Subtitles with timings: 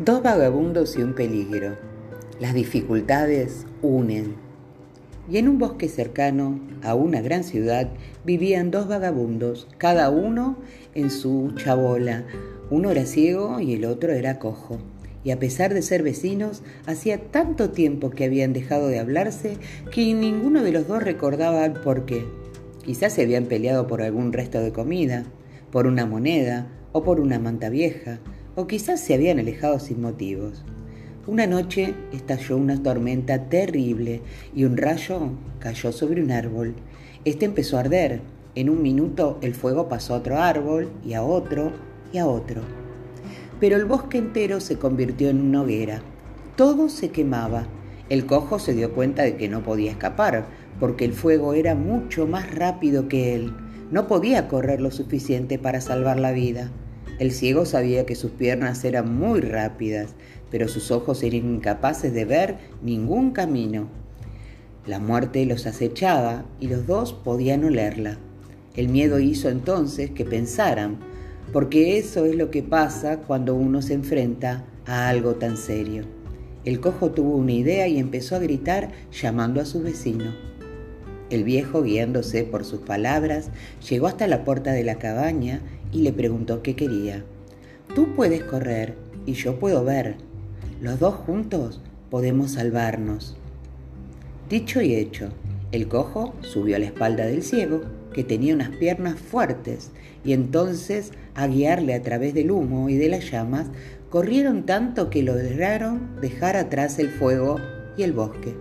[0.00, 1.76] Dos vagabundos y un peligro.
[2.40, 4.34] Las dificultades unen.
[5.30, 7.90] Y en un bosque cercano a una gran ciudad
[8.24, 10.58] vivían dos vagabundos, cada uno
[10.96, 12.24] en su chabola.
[12.70, 14.78] Uno era ciego y el otro era cojo.
[15.22, 19.58] Y a pesar de ser vecinos, hacía tanto tiempo que habían dejado de hablarse
[19.92, 22.24] que ninguno de los dos recordaba el por qué.
[22.84, 25.24] Quizás se habían peleado por algún resto de comida,
[25.70, 28.18] por una moneda o por una manta vieja
[28.56, 30.64] o quizás se habían alejado sin motivos.
[31.26, 34.20] Una noche estalló una tormenta terrible
[34.54, 36.74] y un rayo cayó sobre un árbol.
[37.24, 38.20] Este empezó a arder.
[38.54, 41.72] En un minuto el fuego pasó a otro árbol y a otro
[42.12, 42.60] y a otro.
[43.58, 46.02] Pero el bosque entero se convirtió en una hoguera.
[46.56, 47.66] Todo se quemaba.
[48.10, 50.44] El cojo se dio cuenta de que no podía escapar,
[50.78, 53.56] porque el fuego era mucho más rápido que él.
[53.90, 56.70] No podía correr lo suficiente para salvar la vida.
[57.18, 60.14] El ciego sabía que sus piernas eran muy rápidas,
[60.50, 63.88] pero sus ojos eran incapaces de ver ningún camino.
[64.86, 68.18] La muerte los acechaba y los dos podían olerla.
[68.76, 70.98] El miedo hizo entonces que pensaran,
[71.52, 76.04] porque eso es lo que pasa cuando uno se enfrenta a algo tan serio.
[76.64, 80.34] El cojo tuvo una idea y empezó a gritar llamando a su vecino.
[81.30, 83.50] El viejo, guiándose por sus palabras,
[83.88, 85.60] llegó hasta la puerta de la cabaña
[85.94, 87.24] y le preguntó qué quería.
[87.94, 90.16] Tú puedes correr y yo puedo ver.
[90.82, 93.36] Los dos juntos podemos salvarnos.
[94.50, 95.30] Dicho y hecho,
[95.72, 99.90] el cojo subió a la espalda del ciego, que tenía unas piernas fuertes,
[100.24, 103.68] y entonces, a guiarle a través del humo y de las llamas,
[104.10, 107.56] corrieron tanto que lograron dejar atrás el fuego
[107.96, 108.54] y el bosque.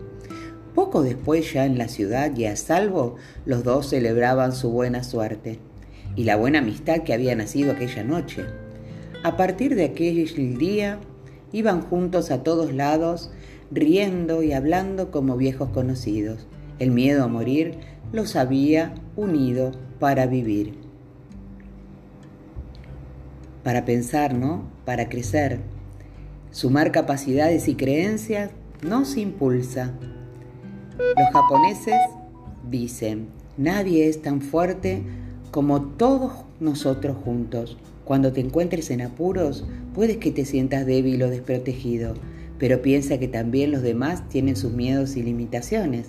[0.73, 5.59] Poco después, ya en la ciudad y a salvo, los dos celebraban su buena suerte
[6.15, 8.45] y la buena amistad que había nacido aquella noche.
[9.23, 10.99] A partir de aquel día
[11.51, 13.31] iban juntos a todos lados,
[13.71, 16.47] riendo y hablando como viejos conocidos.
[16.79, 17.75] El miedo a morir
[18.11, 20.75] los había unido para vivir.
[23.63, 24.67] Para pensar, ¿no?
[24.85, 25.59] Para crecer.
[26.51, 29.93] Sumar capacidades y creencias nos impulsa.
[30.97, 31.95] Los japoneses
[32.69, 35.01] dicen, nadie es tan fuerte
[35.53, 37.77] como todos nosotros juntos.
[38.05, 42.15] Cuando te encuentres en apuros, puedes que te sientas débil o desprotegido,
[42.57, 46.07] pero piensa que también los demás tienen sus miedos y limitaciones.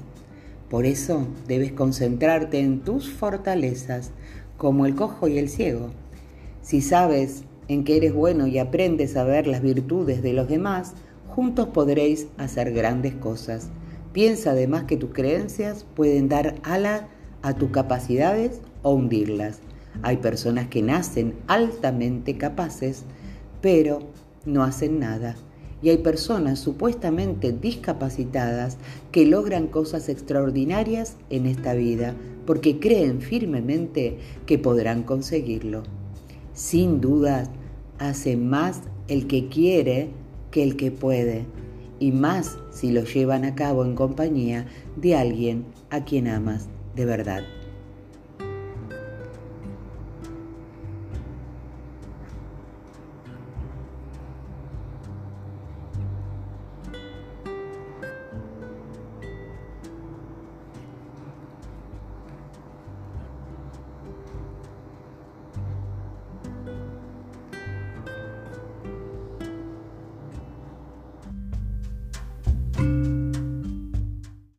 [0.71, 4.13] Por eso debes concentrarte en tus fortalezas,
[4.57, 5.91] como el cojo y el ciego.
[6.63, 10.95] Si sabes en que eres bueno y aprendes a ver las virtudes de los demás,
[11.29, 13.69] juntos podréis hacer grandes cosas.
[14.15, 17.09] Piensa además que tus creencias pueden dar ala
[17.43, 19.59] a tus capacidades o hundirlas.
[20.03, 23.03] Hay personas que nacen altamente capaces,
[23.61, 23.99] pero
[24.45, 25.35] no hacen nada.
[25.83, 28.79] Y hay personas supuestamente discapacitadas
[29.11, 32.15] que logran cosas extraordinarias en esta vida
[32.47, 35.83] porque creen firmemente que podrán conseguirlo.
[36.53, 37.51] Sin duda,
[37.99, 40.11] hace más el que quiere
[40.51, 41.47] que el que puede,
[41.99, 44.67] y más si lo llevan a cabo en compañía
[44.97, 47.43] de alguien a quien amas de verdad.